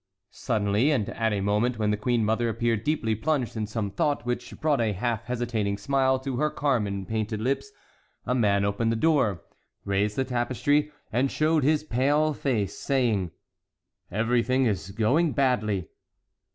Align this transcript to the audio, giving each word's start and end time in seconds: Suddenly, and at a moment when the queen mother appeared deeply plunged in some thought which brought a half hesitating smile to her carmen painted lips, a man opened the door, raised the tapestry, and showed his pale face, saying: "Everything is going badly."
Suddenly, 0.31 0.89
and 0.89 1.09
at 1.09 1.31
a 1.31 1.41
moment 1.41 1.77
when 1.77 1.91
the 1.91 1.95
queen 1.95 2.25
mother 2.25 2.49
appeared 2.49 2.83
deeply 2.83 3.13
plunged 3.13 3.55
in 3.55 3.67
some 3.67 3.91
thought 3.91 4.25
which 4.25 4.59
brought 4.59 4.81
a 4.81 4.93
half 4.93 5.25
hesitating 5.25 5.77
smile 5.77 6.17
to 6.21 6.37
her 6.37 6.49
carmen 6.49 7.05
painted 7.05 7.39
lips, 7.39 7.71
a 8.25 8.33
man 8.33 8.65
opened 8.65 8.91
the 8.91 8.95
door, 8.95 9.43
raised 9.85 10.15
the 10.15 10.25
tapestry, 10.25 10.91
and 11.13 11.29
showed 11.31 11.63
his 11.63 11.83
pale 11.83 12.33
face, 12.33 12.75
saying: 12.75 13.29
"Everything 14.09 14.65
is 14.65 14.89
going 14.89 15.33
badly." 15.33 15.87